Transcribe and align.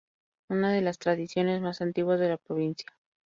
Una 0.49 0.71
de 0.73 0.81
las 0.81 0.97
tradiciones 0.97 1.61
más 1.61 1.79
antiguas 1.79 2.19
de 2.19 2.29
la 2.29 2.37
provincia. 2.37 2.87